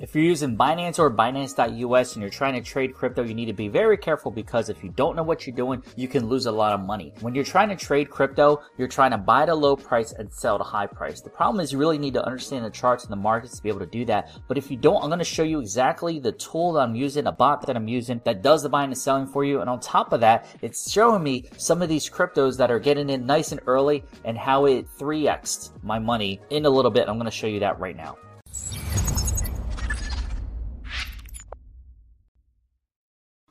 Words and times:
If 0.00 0.14
you're 0.14 0.24
using 0.24 0.56
Binance 0.56 0.98
or 0.98 1.10
Binance.us 1.10 2.14
and 2.14 2.22
you're 2.22 2.30
trying 2.30 2.54
to 2.54 2.62
trade 2.62 2.94
crypto, 2.94 3.22
you 3.22 3.34
need 3.34 3.46
to 3.46 3.52
be 3.52 3.68
very 3.68 3.98
careful 3.98 4.30
because 4.30 4.70
if 4.70 4.82
you 4.82 4.88
don't 4.88 5.14
know 5.14 5.22
what 5.22 5.46
you're 5.46 5.54
doing, 5.54 5.82
you 5.94 6.08
can 6.08 6.26
lose 6.26 6.46
a 6.46 6.52
lot 6.52 6.72
of 6.72 6.80
money. 6.80 7.12
When 7.20 7.34
you're 7.34 7.44
trying 7.44 7.68
to 7.68 7.76
trade 7.76 8.08
crypto, 8.08 8.62
you're 8.78 8.88
trying 8.88 9.10
to 9.10 9.18
buy 9.18 9.42
at 9.42 9.50
a 9.50 9.54
low 9.54 9.76
price 9.76 10.12
and 10.12 10.32
sell 10.32 10.54
at 10.54 10.62
a 10.62 10.64
high 10.64 10.86
price. 10.86 11.20
The 11.20 11.28
problem 11.28 11.62
is 11.62 11.70
you 11.70 11.78
really 11.78 11.98
need 11.98 12.14
to 12.14 12.24
understand 12.24 12.64
the 12.64 12.70
charts 12.70 13.04
and 13.04 13.12
the 13.12 13.16
markets 13.16 13.58
to 13.58 13.62
be 13.62 13.68
able 13.68 13.80
to 13.80 13.86
do 13.86 14.06
that. 14.06 14.30
But 14.48 14.56
if 14.56 14.70
you 14.70 14.78
don't, 14.78 15.02
I'm 15.02 15.10
going 15.10 15.18
to 15.18 15.24
show 15.24 15.42
you 15.42 15.60
exactly 15.60 16.18
the 16.18 16.32
tool 16.32 16.72
that 16.72 16.80
I'm 16.80 16.94
using, 16.94 17.26
a 17.26 17.32
bot 17.32 17.66
that 17.66 17.76
I'm 17.76 17.86
using 17.86 18.22
that 18.24 18.40
does 18.40 18.62
the 18.62 18.70
buying 18.70 18.88
and 18.88 18.98
selling 18.98 19.26
for 19.26 19.44
you. 19.44 19.60
And 19.60 19.68
on 19.68 19.80
top 19.80 20.14
of 20.14 20.20
that, 20.20 20.46
it's 20.62 20.90
showing 20.90 21.22
me 21.22 21.50
some 21.58 21.82
of 21.82 21.90
these 21.90 22.08
cryptos 22.08 22.56
that 22.56 22.70
are 22.70 22.80
getting 22.80 23.10
in 23.10 23.26
nice 23.26 23.52
and 23.52 23.60
early 23.66 24.02
and 24.24 24.38
how 24.38 24.64
it 24.64 24.86
3x'd 24.98 25.84
my 25.84 25.98
money 25.98 26.40
in 26.48 26.64
a 26.64 26.70
little 26.70 26.90
bit. 26.90 27.06
I'm 27.06 27.16
going 27.16 27.26
to 27.26 27.30
show 27.30 27.48
you 27.48 27.60
that 27.60 27.78
right 27.78 27.94
now. 27.96 28.16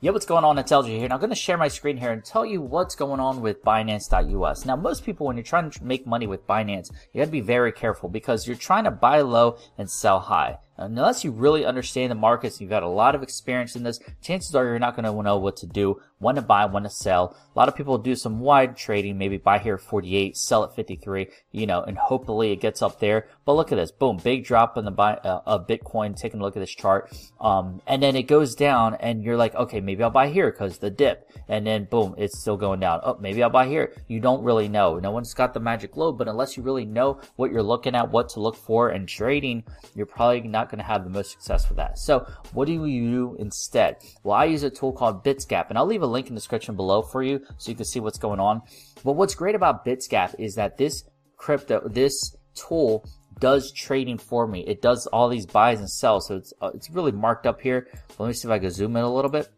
Yeah, 0.00 0.12
what's 0.12 0.26
going 0.26 0.44
on? 0.44 0.58
It's 0.58 0.70
LG 0.70 0.86
here. 0.86 1.08
Now 1.08 1.16
I'm 1.16 1.20
going 1.20 1.30
to 1.30 1.34
share 1.34 1.56
my 1.56 1.66
screen 1.66 1.96
here 1.96 2.12
and 2.12 2.24
tell 2.24 2.46
you 2.46 2.60
what's 2.62 2.94
going 2.94 3.18
on 3.18 3.40
with 3.40 3.64
Binance.us. 3.64 4.64
Now, 4.64 4.76
most 4.76 5.04
people, 5.04 5.26
when 5.26 5.36
you're 5.36 5.42
trying 5.42 5.72
to 5.72 5.84
make 5.84 6.06
money 6.06 6.28
with 6.28 6.46
Binance, 6.46 6.92
you 7.12 7.18
got 7.18 7.24
to 7.24 7.32
be 7.32 7.40
very 7.40 7.72
careful 7.72 8.08
because 8.08 8.46
you're 8.46 8.56
trying 8.56 8.84
to 8.84 8.92
buy 8.92 9.22
low 9.22 9.58
and 9.76 9.90
sell 9.90 10.20
high 10.20 10.58
unless 10.78 11.24
you 11.24 11.30
really 11.30 11.64
understand 11.64 12.10
the 12.10 12.14
markets 12.14 12.56
and 12.56 12.62
you've 12.62 12.72
had 12.72 12.82
a 12.82 12.88
lot 12.88 13.14
of 13.14 13.22
experience 13.22 13.76
in 13.76 13.82
this, 13.82 14.00
chances 14.22 14.54
are 14.54 14.64
you're 14.64 14.78
not 14.78 14.96
going 14.96 15.04
to 15.04 15.22
know 15.22 15.38
what 15.38 15.56
to 15.58 15.66
do, 15.66 16.00
when 16.18 16.36
to 16.36 16.42
buy, 16.42 16.66
when 16.66 16.82
to 16.82 16.90
sell. 16.90 17.36
A 17.54 17.58
lot 17.58 17.68
of 17.68 17.76
people 17.76 17.98
do 17.98 18.14
some 18.14 18.40
wide 18.40 18.76
trading, 18.76 19.18
maybe 19.18 19.36
buy 19.36 19.58
here 19.58 19.78
48, 19.78 20.36
sell 20.36 20.64
at 20.64 20.74
53, 20.74 21.28
you 21.52 21.66
know, 21.66 21.82
and 21.82 21.98
hopefully 21.98 22.52
it 22.52 22.60
gets 22.60 22.82
up 22.82 23.00
there. 23.00 23.28
But 23.44 23.54
look 23.54 23.72
at 23.72 23.76
this, 23.76 23.90
boom, 23.90 24.18
big 24.22 24.44
drop 24.44 24.76
in 24.76 24.84
the 24.84 24.90
buy 24.90 25.14
uh, 25.14 25.40
of 25.46 25.66
Bitcoin. 25.66 26.16
Taking 26.16 26.40
a 26.40 26.42
look 26.42 26.56
at 26.56 26.60
this 26.60 26.74
chart, 26.74 27.12
um, 27.40 27.80
and 27.86 28.02
then 28.02 28.16
it 28.16 28.24
goes 28.24 28.54
down, 28.54 28.94
and 28.96 29.22
you're 29.22 29.36
like, 29.36 29.54
okay, 29.54 29.80
maybe 29.80 30.02
I'll 30.02 30.10
buy 30.10 30.28
here 30.28 30.50
because 30.50 30.78
the 30.78 30.90
dip, 30.90 31.30
and 31.48 31.66
then 31.66 31.84
boom, 31.84 32.14
it's 32.18 32.38
still 32.38 32.56
going 32.56 32.80
down. 32.80 33.00
Oh, 33.02 33.16
maybe 33.20 33.42
I'll 33.42 33.50
buy 33.50 33.66
here. 33.66 33.94
You 34.06 34.20
don't 34.20 34.42
really 34.42 34.68
know. 34.68 34.98
No 34.98 35.10
one's 35.10 35.34
got 35.34 35.54
the 35.54 35.60
magic 35.60 35.92
globe, 35.92 36.18
but 36.18 36.28
unless 36.28 36.56
you 36.56 36.62
really 36.62 36.84
know 36.84 37.20
what 37.36 37.50
you're 37.50 37.62
looking 37.62 37.94
at, 37.94 38.10
what 38.10 38.28
to 38.30 38.40
look 38.40 38.56
for, 38.56 38.90
and 38.90 39.08
trading, 39.08 39.64
you're 39.94 40.06
probably 40.06 40.40
not 40.40 40.67
going 40.70 40.78
to 40.78 40.84
have 40.84 41.04
the 41.04 41.10
most 41.10 41.30
success 41.32 41.68
with 41.68 41.76
that. 41.76 41.98
So 41.98 42.26
what 42.52 42.66
do 42.66 42.72
you 42.72 43.10
do 43.10 43.36
instead? 43.38 43.96
Well, 44.22 44.36
I 44.36 44.44
use 44.44 44.62
a 44.62 44.70
tool 44.70 44.92
called 44.92 45.24
Bitsgap, 45.24 45.68
and 45.68 45.78
I'll 45.78 45.86
leave 45.86 46.02
a 46.02 46.06
link 46.06 46.28
in 46.28 46.34
the 46.34 46.40
description 46.40 46.76
below 46.76 47.02
for 47.02 47.22
you 47.22 47.40
so 47.56 47.70
you 47.70 47.76
can 47.76 47.84
see 47.84 48.00
what's 48.00 48.18
going 48.18 48.40
on. 48.40 48.62
But 49.04 49.12
what's 49.12 49.34
great 49.34 49.54
about 49.54 49.84
Bitsgap 49.84 50.34
is 50.38 50.54
that 50.56 50.76
this 50.76 51.04
crypto, 51.36 51.88
this 51.88 52.36
tool 52.54 53.04
does 53.38 53.72
trading 53.72 54.18
for 54.18 54.46
me. 54.46 54.64
It 54.66 54.82
does 54.82 55.06
all 55.06 55.28
these 55.28 55.46
buys 55.46 55.78
and 55.78 55.88
sells. 55.88 56.26
So 56.28 56.36
it's, 56.36 56.52
uh, 56.60 56.70
it's 56.74 56.90
really 56.90 57.12
marked 57.12 57.46
up 57.46 57.60
here. 57.60 57.88
Let 58.18 58.26
me 58.26 58.32
see 58.32 58.48
if 58.48 58.52
I 58.52 58.58
can 58.58 58.70
zoom 58.70 58.96
in 58.96 59.04
a 59.04 59.12
little 59.12 59.30
bit. 59.30 59.48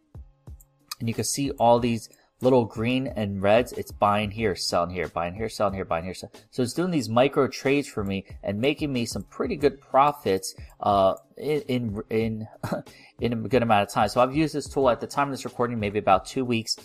And 0.99 1.09
you 1.09 1.15
can 1.15 1.25
see 1.25 1.51
all 1.53 1.79
these 1.79 2.11
little 2.41 2.65
green 2.65 3.07
and 3.07 3.43
reds, 3.43 3.73
it's 3.73 3.93
buying 3.93 4.31
here, 4.31 4.55
selling 4.57 4.91
here, 4.91 5.09
buying 5.09 5.35
here, 5.35 5.49
selling 5.49 5.75
here, 5.75 5.85
buying 5.85 6.05
here. 6.05 6.15
Selling. 6.15 6.35
So 6.51 6.63
it's 6.63 6.73
doing 6.73 6.91
these 6.91 7.09
micro 7.09 7.49
trades 7.49 7.89
for 7.89 8.05
me 8.05 8.25
and 8.43 8.61
making 8.61 8.93
me 8.93 9.07
some 9.07 9.23
pretty 9.25 9.57
good 9.57 9.81
profits 9.81 10.55
uh, 10.81 11.15
in 11.37 11.63
in 11.63 12.03
in, 12.11 12.49
in 13.21 13.33
a 13.33 13.37
good 13.37 13.63
amount 13.63 13.89
of 13.89 13.93
time. 13.93 14.09
So 14.09 14.21
I've 14.21 14.35
used 14.35 14.55
this 14.55 14.69
tool 14.69 14.89
at 14.91 15.01
the 15.01 15.07
time 15.07 15.29
of 15.29 15.33
this 15.33 15.45
recording, 15.45 15.79
maybe 15.79 15.99
about 15.99 16.27
two 16.27 16.45
weeks. 16.45 16.77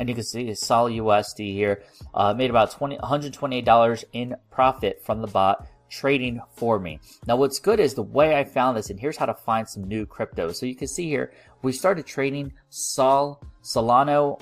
And 0.00 0.08
you 0.08 0.14
can 0.14 0.24
see 0.24 0.48
it's 0.48 0.66
Sol 0.66 0.90
USD 0.90 1.52
here. 1.52 1.84
Uh, 2.12 2.34
made 2.34 2.50
about 2.50 2.72
20, 2.72 2.98
$128 2.98 4.04
in 4.12 4.34
profit 4.50 5.00
from 5.04 5.20
the 5.20 5.28
bot 5.28 5.68
trading 5.88 6.40
for 6.56 6.80
me. 6.80 6.98
Now 7.28 7.36
what's 7.36 7.60
good 7.60 7.78
is 7.78 7.94
the 7.94 8.02
way 8.02 8.36
I 8.36 8.42
found 8.42 8.76
this, 8.76 8.90
and 8.90 8.98
here's 8.98 9.16
how 9.16 9.26
to 9.26 9.34
find 9.34 9.68
some 9.68 9.84
new 9.84 10.04
crypto. 10.04 10.50
So 10.50 10.66
you 10.66 10.74
can 10.74 10.88
see 10.88 11.08
here, 11.08 11.32
we 11.62 11.70
started 11.70 12.06
trading 12.06 12.52
Sol, 12.70 13.40
Solana 13.62 14.40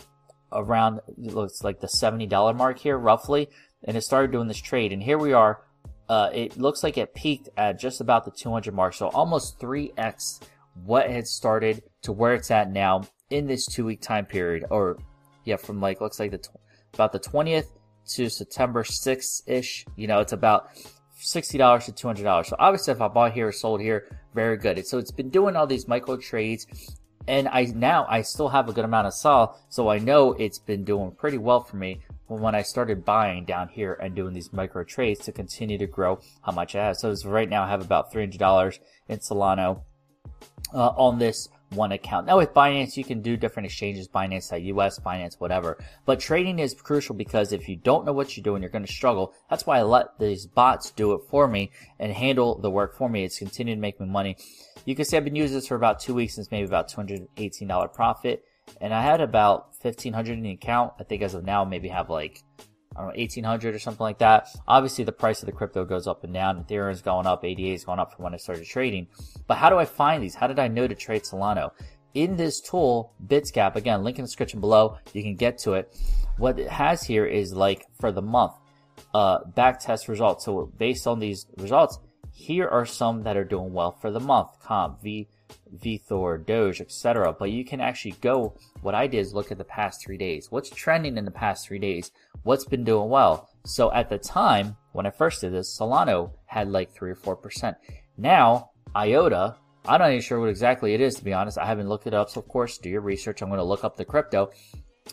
around 0.54 1.00
it 1.08 1.34
looks 1.34 1.62
like 1.62 1.80
the 1.80 1.86
$70 1.86 2.56
mark 2.56 2.78
here 2.78 2.96
roughly 2.96 3.48
and 3.84 3.96
it 3.96 4.02
started 4.02 4.32
doing 4.32 4.48
this 4.48 4.60
trade. 4.60 4.92
And 4.92 5.02
here 5.02 5.18
we 5.18 5.32
are 5.32 5.62
uh, 6.08 6.30
it 6.32 6.58
looks 6.58 6.82
like 6.82 6.98
it 6.98 7.14
peaked 7.14 7.48
at 7.56 7.78
just 7.78 8.00
about 8.00 8.24
the 8.24 8.30
200 8.30 8.74
mark. 8.74 8.94
So 8.94 9.08
almost 9.08 9.58
3x 9.60 10.40
what 10.84 11.10
had 11.10 11.26
started 11.26 11.82
to 12.02 12.12
where 12.12 12.34
it's 12.34 12.50
at 12.50 12.70
now 12.70 13.02
in 13.30 13.46
this 13.46 13.66
two 13.66 13.84
week 13.84 14.00
time 14.00 14.26
period. 14.26 14.64
Or 14.70 14.98
yeah 15.44 15.56
from 15.56 15.80
like 15.80 16.00
looks 16.00 16.20
like 16.20 16.30
the 16.30 16.40
about 16.94 17.12
the 17.12 17.20
20th 17.20 17.66
to 18.06 18.28
September 18.28 18.82
6th 18.82 19.42
ish 19.46 19.84
you 19.96 20.06
know 20.06 20.20
it's 20.20 20.32
about 20.32 20.68
$60 21.20 21.84
to 21.84 21.92
$200 21.92 22.46
so 22.46 22.56
obviously 22.58 22.92
if 22.92 23.00
I 23.00 23.08
bought 23.08 23.32
here 23.32 23.48
or 23.48 23.52
sold 23.52 23.80
here 23.80 24.08
very 24.34 24.56
good. 24.56 24.86
So 24.86 24.98
it's 24.98 25.10
been 25.10 25.28
doing 25.28 25.56
all 25.56 25.66
these 25.66 25.86
micro 25.86 26.16
trades 26.16 26.66
and 27.28 27.48
I 27.48 27.64
now 27.74 28.06
I 28.08 28.22
still 28.22 28.48
have 28.48 28.68
a 28.68 28.72
good 28.72 28.84
amount 28.84 29.06
of 29.06 29.14
Sol, 29.14 29.58
so 29.68 29.88
I 29.88 29.98
know 29.98 30.32
it's 30.32 30.58
been 30.58 30.84
doing 30.84 31.12
pretty 31.12 31.38
well 31.38 31.60
for 31.60 31.76
me 31.76 32.00
when 32.26 32.54
I 32.54 32.62
started 32.62 33.04
buying 33.04 33.44
down 33.44 33.68
here 33.68 33.94
and 33.94 34.14
doing 34.14 34.32
these 34.32 34.52
micro 34.52 34.84
trades 34.84 35.20
to 35.26 35.32
continue 35.32 35.78
to 35.78 35.86
grow 35.86 36.20
how 36.42 36.52
much 36.52 36.74
I 36.74 36.84
have. 36.84 36.96
So 36.96 37.14
right 37.24 37.48
now 37.48 37.64
I 37.64 37.68
have 37.68 37.82
about 37.82 38.12
$300 38.12 38.78
in 39.08 39.18
Solana 39.18 39.82
uh, 40.72 40.88
on 40.96 41.18
this 41.18 41.48
one 41.74 41.92
account. 41.92 42.26
Now 42.26 42.38
with 42.38 42.54
Binance, 42.54 42.96
you 42.96 43.04
can 43.04 43.22
do 43.22 43.36
different 43.36 43.66
exchanges, 43.66 44.08
Binance.us, 44.08 44.98
Binance, 45.00 45.40
whatever. 45.40 45.78
But 46.04 46.20
trading 46.20 46.58
is 46.58 46.74
crucial 46.74 47.14
because 47.14 47.52
if 47.52 47.68
you 47.68 47.76
don't 47.76 48.04
know 48.04 48.12
what 48.12 48.36
you're 48.36 48.42
doing, 48.44 48.62
you're 48.62 48.70
going 48.70 48.86
to 48.86 48.92
struggle. 48.92 49.34
That's 49.50 49.66
why 49.66 49.78
I 49.78 49.82
let 49.82 50.18
these 50.18 50.46
bots 50.46 50.90
do 50.90 51.12
it 51.12 51.22
for 51.28 51.48
me 51.48 51.70
and 51.98 52.12
handle 52.12 52.58
the 52.58 52.70
work 52.70 52.96
for 52.96 53.08
me. 53.08 53.24
It's 53.24 53.38
continuing 53.38 53.78
to 53.78 53.82
make 53.82 54.00
me 54.00 54.06
money. 54.06 54.36
You 54.84 54.94
can 54.94 55.04
see 55.04 55.16
I've 55.16 55.24
been 55.24 55.36
using 55.36 55.56
this 55.56 55.68
for 55.68 55.76
about 55.76 56.00
two 56.00 56.14
weeks 56.14 56.38
it's 56.38 56.50
maybe 56.50 56.66
about 56.66 56.90
$218 56.90 57.92
profit. 57.94 58.44
And 58.80 58.94
I 58.94 59.02
had 59.02 59.20
about 59.20 59.74
1500 59.80 60.32
in 60.32 60.42
the 60.42 60.50
account. 60.52 60.92
I 60.98 61.04
think 61.04 61.22
as 61.22 61.34
of 61.34 61.44
now, 61.44 61.64
maybe 61.64 61.88
have 61.88 62.10
like 62.10 62.42
I 62.96 63.00
don't 63.00 63.08
know, 63.08 63.20
1800 63.20 63.74
or 63.74 63.78
something 63.78 64.02
like 64.02 64.18
that. 64.18 64.48
Obviously, 64.66 65.04
the 65.04 65.12
price 65.12 65.42
of 65.42 65.46
the 65.46 65.52
crypto 65.52 65.84
goes 65.84 66.06
up 66.06 66.24
and 66.24 66.32
down. 66.32 66.62
Ethereum's 66.64 67.02
going 67.02 67.26
up, 67.26 67.44
ADA 67.44 67.72
is 67.72 67.84
going 67.84 67.98
up 67.98 68.14
from 68.14 68.24
when 68.24 68.34
I 68.34 68.36
started 68.36 68.64
trading. 68.66 69.06
But 69.46 69.56
how 69.56 69.70
do 69.70 69.78
I 69.78 69.84
find 69.84 70.22
these? 70.22 70.34
How 70.34 70.46
did 70.46 70.58
I 70.58 70.68
know 70.68 70.86
to 70.86 70.94
trade 70.94 71.22
Solana? 71.22 71.70
In 72.14 72.36
this 72.36 72.60
tool, 72.60 73.14
Bitsgap, 73.26 73.74
again, 73.76 74.04
link 74.04 74.18
in 74.18 74.24
the 74.24 74.28
description 74.28 74.60
below, 74.60 74.98
you 75.14 75.22
can 75.22 75.34
get 75.34 75.58
to 75.58 75.74
it. 75.74 75.96
What 76.36 76.58
it 76.58 76.68
has 76.68 77.02
here 77.02 77.24
is 77.24 77.54
like 77.54 77.86
for 77.98 78.12
the 78.12 78.20
month, 78.20 78.52
uh, 79.14 79.44
back 79.46 79.80
test 79.80 80.08
results. 80.08 80.44
So 80.44 80.70
based 80.76 81.06
on 81.06 81.20
these 81.20 81.46
results, 81.56 81.98
here 82.32 82.68
are 82.68 82.84
some 82.84 83.22
that 83.22 83.36
are 83.36 83.44
doing 83.44 83.72
well 83.72 83.92
for 83.92 84.10
the 84.10 84.20
month. 84.20 84.48
Comp, 84.60 85.02
V, 85.02 85.28
VeThor, 85.78 86.44
Doge, 86.46 86.80
etc. 86.80 87.34
But 87.38 87.50
you 87.50 87.64
can 87.64 87.80
actually 87.80 88.14
go, 88.20 88.56
what 88.82 88.94
I 88.94 89.06
did 89.06 89.18
is 89.18 89.34
look 89.34 89.50
at 89.50 89.58
the 89.58 89.64
past 89.64 90.02
three 90.02 90.16
days. 90.16 90.50
What's 90.50 90.70
trending 90.70 91.16
in 91.16 91.24
the 91.24 91.30
past 91.30 91.66
three 91.66 91.78
days? 91.78 92.10
What's 92.42 92.64
been 92.64 92.84
doing 92.84 93.08
well? 93.08 93.48
So 93.64 93.92
at 93.92 94.08
the 94.08 94.18
time, 94.18 94.76
when 94.92 95.06
I 95.06 95.10
first 95.10 95.40
did 95.40 95.52
this, 95.52 95.76
Solana 95.78 96.30
had 96.46 96.68
like 96.68 96.92
3 96.92 97.10
or 97.10 97.16
4%. 97.16 97.74
Now, 98.18 98.70
IOTA, 98.94 99.56
I'm 99.86 100.00
not 100.00 100.10
even 100.10 100.20
sure 100.20 100.38
what 100.38 100.50
exactly 100.50 100.94
it 100.94 101.00
is, 101.00 101.16
to 101.16 101.24
be 101.24 101.32
honest. 101.32 101.58
I 101.58 101.66
haven't 101.66 101.88
looked 101.88 102.06
it 102.06 102.14
up. 102.14 102.30
So, 102.30 102.40
of 102.40 102.48
course, 102.48 102.78
do 102.78 102.88
your 102.88 103.00
research. 103.00 103.42
I'm 103.42 103.48
going 103.48 103.58
to 103.58 103.64
look 103.64 103.84
up 103.84 103.96
the 103.96 104.04
crypto. 104.04 104.50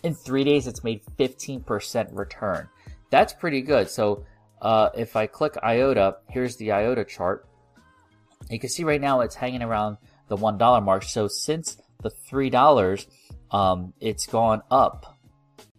In 0.03 0.13
three 0.13 0.43
days, 0.43 0.67
it's 0.67 0.83
made 0.83 1.01
15% 1.17 2.09
return. 2.11 2.69
That's 3.09 3.33
pretty 3.33 3.61
good. 3.61 3.89
So, 3.89 4.25
uh, 4.61 4.89
if 4.95 5.15
I 5.15 5.25
click 5.25 5.55
IOTA, 5.63 6.17
here's 6.29 6.57
the 6.57 6.71
IOTA 6.71 7.05
chart. 7.05 7.47
You 8.49 8.59
can 8.59 8.69
see 8.69 8.83
right 8.83 9.01
now 9.01 9.21
it's 9.21 9.35
hanging 9.35 9.61
around 9.61 9.97
the 10.29 10.37
$1 10.37 10.83
mark. 10.83 11.03
So 11.03 11.27
since 11.27 11.77
the 12.01 12.09
$3, 12.09 13.07
um, 13.51 13.93
it's 13.99 14.25
gone 14.25 14.61
up. 14.71 15.17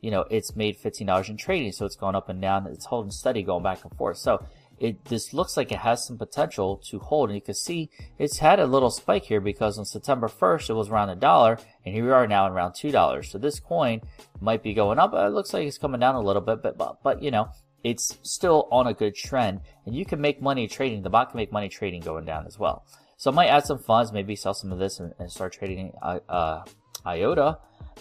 You 0.00 0.10
know, 0.10 0.24
it's 0.30 0.56
made 0.56 0.78
$15 0.78 1.28
in 1.28 1.36
trading. 1.36 1.72
So 1.72 1.86
it's 1.86 1.96
gone 1.96 2.14
up 2.14 2.28
and 2.28 2.40
down. 2.40 2.66
It's 2.66 2.86
holding 2.86 3.10
steady 3.10 3.42
going 3.42 3.62
back 3.62 3.84
and 3.84 3.94
forth. 3.96 4.18
So 4.18 4.44
it 4.78 5.04
this 5.04 5.34
looks 5.34 5.58
like 5.58 5.70
it 5.70 5.78
has 5.78 6.04
some 6.06 6.16
potential 6.16 6.78
to 6.88 6.98
hold. 6.98 7.28
And 7.28 7.36
you 7.36 7.42
can 7.42 7.54
see 7.54 7.90
it's 8.18 8.38
had 8.38 8.58
a 8.58 8.66
little 8.66 8.90
spike 8.90 9.24
here 9.24 9.40
because 9.40 9.78
on 9.78 9.84
September 9.84 10.26
1st, 10.26 10.70
it 10.70 10.74
was 10.74 10.88
around 10.88 11.10
a 11.10 11.16
dollar. 11.16 11.58
And 11.84 11.94
here 11.94 12.04
we 12.04 12.10
are 12.10 12.26
now 12.26 12.50
around 12.50 12.72
$2. 12.72 13.24
So 13.26 13.38
this 13.38 13.60
coin 13.60 14.00
might 14.40 14.62
be 14.62 14.74
going 14.74 14.98
up. 14.98 15.12
It 15.14 15.32
looks 15.32 15.52
like 15.52 15.66
it's 15.66 15.78
coming 15.78 16.00
down 16.00 16.14
a 16.14 16.20
little 16.20 16.42
bit, 16.42 16.62
but, 16.62 16.78
but, 16.78 17.02
but 17.02 17.22
you 17.22 17.30
know, 17.30 17.50
it's 17.84 18.18
still 18.22 18.68
on 18.70 18.86
a 18.86 18.94
good 18.94 19.14
trend 19.14 19.60
and 19.86 19.94
you 19.94 20.04
can 20.04 20.20
make 20.20 20.40
money 20.42 20.66
trading. 20.66 21.02
The 21.02 21.10
bot 21.10 21.30
can 21.30 21.36
make 21.36 21.52
money 21.52 21.68
trading 21.68 22.00
going 22.00 22.24
down 22.24 22.46
as 22.46 22.58
well. 22.58 22.84
So 23.20 23.30
I 23.30 23.34
might 23.34 23.48
add 23.48 23.66
some 23.66 23.78
funds, 23.78 24.12
maybe 24.12 24.34
sell 24.34 24.54
some 24.54 24.72
of 24.72 24.78
this 24.78 24.98
and, 24.98 25.12
and 25.18 25.30
start 25.30 25.52
trading 25.52 25.92
uh, 26.00 26.20
uh 26.26 26.64
IOTA 27.04 27.58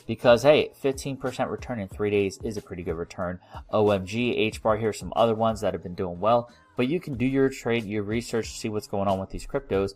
because 0.08 0.44
hey, 0.44 0.72
15% 0.82 1.50
return 1.52 1.82
in 1.82 1.90
three 1.90 2.10
days 2.10 2.40
is 2.42 2.56
a 2.56 2.62
pretty 2.62 2.84
good 2.84 2.96
return. 2.96 3.38
OMG, 3.74 4.54
HBAR, 4.54 4.80
here 4.80 4.94
some 4.94 5.12
other 5.18 5.36
ones 5.36 5.60
that 5.60 5.74
have 5.74 5.84
been 5.84 5.94
doing 5.94 6.22
well, 6.22 6.50
but 6.78 6.88
you 6.88 7.02
can 7.02 7.16
do 7.16 7.26
your 7.26 7.50
trade, 7.50 7.84
your 7.84 8.04
research, 8.04 8.58
see 8.58 8.70
what's 8.70 8.88
going 8.88 9.10
on 9.10 9.20
with 9.20 9.30
these 9.30 9.46
cryptos, 9.46 9.92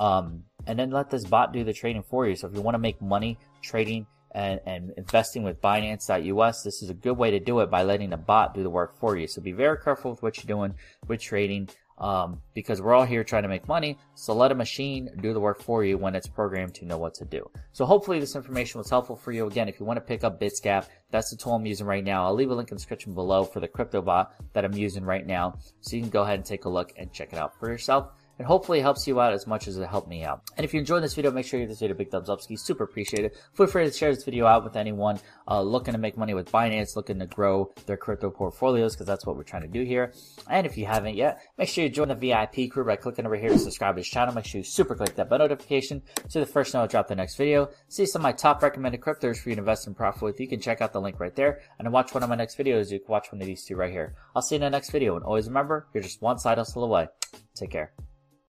um, 0.00 0.42
and 0.66 0.76
then 0.76 0.90
let 0.90 1.08
this 1.08 1.24
bot 1.24 1.52
do 1.52 1.62
the 1.62 1.72
trading 1.72 2.02
for 2.02 2.26
you. 2.26 2.34
So 2.34 2.48
if 2.48 2.54
you 2.56 2.60
want 2.60 2.74
to 2.74 2.80
make 2.80 3.00
money 3.00 3.38
trading 3.62 4.08
and, 4.32 4.58
and 4.66 4.92
investing 4.96 5.44
with 5.44 5.62
Binance.us, 5.62 6.64
this 6.64 6.82
is 6.82 6.90
a 6.90 6.94
good 6.94 7.16
way 7.16 7.30
to 7.30 7.38
do 7.38 7.60
it 7.60 7.70
by 7.70 7.84
letting 7.84 8.12
a 8.12 8.16
bot 8.16 8.54
do 8.54 8.64
the 8.64 8.70
work 8.70 8.98
for 8.98 9.16
you. 9.16 9.28
So 9.28 9.40
be 9.40 9.52
very 9.52 9.78
careful 9.78 10.10
with 10.10 10.22
what 10.24 10.36
you're 10.38 10.48
doing 10.48 10.74
with 11.06 11.20
trading. 11.20 11.68
Um, 11.96 12.40
because 12.54 12.82
we're 12.82 12.92
all 12.92 13.04
here 13.04 13.22
trying 13.22 13.44
to 13.44 13.48
make 13.48 13.68
money. 13.68 13.98
So 14.14 14.34
let 14.34 14.50
a 14.50 14.54
machine 14.54 15.10
do 15.20 15.32
the 15.32 15.38
work 15.38 15.62
for 15.62 15.84
you 15.84 15.96
when 15.96 16.16
it's 16.16 16.26
programmed 16.26 16.74
to 16.76 16.84
know 16.84 16.98
what 16.98 17.14
to 17.14 17.24
do. 17.24 17.48
So 17.70 17.84
hopefully 17.84 18.18
this 18.18 18.34
information 18.34 18.78
was 18.78 18.90
helpful 18.90 19.14
for 19.14 19.30
you. 19.30 19.46
Again, 19.46 19.68
if 19.68 19.78
you 19.78 19.86
want 19.86 19.98
to 19.98 20.00
pick 20.00 20.24
up 20.24 20.40
Bitsgap, 20.40 20.86
that's 21.12 21.30
the 21.30 21.36
tool 21.36 21.54
I'm 21.54 21.66
using 21.66 21.86
right 21.86 22.02
now. 22.02 22.24
I'll 22.24 22.34
leave 22.34 22.50
a 22.50 22.54
link 22.54 22.70
in 22.70 22.74
the 22.74 22.80
description 22.80 23.14
below 23.14 23.44
for 23.44 23.60
the 23.60 23.68
crypto 23.68 24.02
bot 24.02 24.34
that 24.54 24.64
I'm 24.64 24.74
using 24.74 25.04
right 25.04 25.24
now. 25.24 25.56
So 25.82 25.94
you 25.94 26.02
can 26.02 26.10
go 26.10 26.22
ahead 26.22 26.40
and 26.40 26.44
take 26.44 26.64
a 26.64 26.68
look 26.68 26.92
and 26.96 27.12
check 27.12 27.32
it 27.32 27.38
out 27.38 27.56
for 27.60 27.68
yourself 27.68 28.10
and 28.38 28.46
hopefully 28.46 28.80
it 28.80 28.82
helps 28.82 29.06
you 29.06 29.20
out 29.20 29.32
as 29.32 29.46
much 29.46 29.68
as 29.68 29.76
it 29.78 29.88
helped 29.88 30.08
me 30.08 30.24
out. 30.24 30.42
And 30.56 30.64
if 30.64 30.74
you 30.74 30.80
enjoyed 30.80 31.02
this 31.02 31.14
video, 31.14 31.30
make 31.30 31.46
sure 31.46 31.58
you 31.58 31.64
give 31.64 31.70
this 31.70 31.80
video 31.80 31.94
a 31.94 31.98
big 31.98 32.10
thumbs 32.10 32.28
up. 32.28 32.40
Ski 32.40 32.56
super 32.56 32.84
appreciate 32.84 33.24
it. 33.24 33.36
Feel 33.54 33.66
free 33.66 33.84
to 33.84 33.92
share 33.92 34.14
this 34.14 34.24
video 34.24 34.46
out 34.46 34.64
with 34.64 34.76
anyone 34.76 35.18
uh, 35.48 35.60
looking 35.60 35.92
to 35.92 35.98
make 35.98 36.16
money 36.16 36.34
with 36.34 36.50
Binance, 36.50 36.96
looking 36.96 37.18
to 37.18 37.26
grow 37.26 37.72
their 37.86 37.96
crypto 37.96 38.30
portfolios, 38.30 38.94
because 38.94 39.06
that's 39.06 39.26
what 39.26 39.36
we're 39.36 39.42
trying 39.42 39.62
to 39.62 39.68
do 39.68 39.84
here. 39.84 40.12
And 40.48 40.66
if 40.66 40.76
you 40.76 40.86
haven't 40.86 41.16
yet, 41.16 41.40
make 41.58 41.68
sure 41.68 41.84
you 41.84 41.90
join 41.90 42.08
the 42.08 42.14
VIP 42.14 42.70
crew 42.70 42.84
by 42.84 42.96
clicking 42.96 43.26
over 43.26 43.36
here 43.36 43.50
to 43.50 43.58
subscribe 43.58 43.96
to 43.96 44.00
this 44.00 44.08
channel. 44.08 44.34
Make 44.34 44.46
sure 44.46 44.58
you 44.58 44.64
super 44.64 44.94
click 44.94 45.14
that 45.16 45.28
bell 45.28 45.38
notification 45.38 46.02
so 46.28 46.40
the 46.40 46.46
first 46.46 46.74
know 46.74 46.82
I 46.82 46.86
drop 46.86 47.08
the 47.08 47.14
next 47.14 47.36
video. 47.36 47.70
See 47.88 48.06
some 48.06 48.20
of 48.20 48.24
my 48.24 48.32
top 48.32 48.62
recommended 48.62 49.00
cryptos 49.00 49.38
for 49.38 49.50
you 49.50 49.56
to 49.56 49.60
invest 49.60 49.86
in 49.86 49.94
profit 49.94 50.22
with. 50.22 50.40
You 50.40 50.48
can 50.48 50.60
check 50.60 50.80
out 50.80 50.92
the 50.92 51.00
link 51.00 51.20
right 51.20 51.34
there. 51.34 51.60
And 51.78 51.86
to 51.86 51.90
watch 51.90 52.14
one 52.14 52.22
of 52.22 52.28
my 52.28 52.36
next 52.36 52.58
videos, 52.58 52.90
you 52.90 52.98
can 52.98 53.08
watch 53.08 53.30
one 53.30 53.40
of 53.40 53.46
these 53.46 53.64
two 53.64 53.76
right 53.76 53.92
here. 53.92 54.14
I'll 54.34 54.42
see 54.42 54.54
you 54.54 54.58
in 54.58 54.62
the 54.62 54.70
next 54.70 54.90
video. 54.90 55.16
And 55.16 55.24
always 55.24 55.46
remember, 55.46 55.86
you're 55.92 56.02
just 56.02 56.22
one 56.22 56.38
side 56.38 56.58
hustle 56.58 56.84
away. 56.84 57.08
Take 57.54 57.70
care. 57.70 57.92